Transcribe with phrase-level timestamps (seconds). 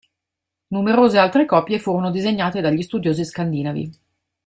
[0.69, 3.91] Numerose altre copie furono disegnate dagli studiosi scandinavi.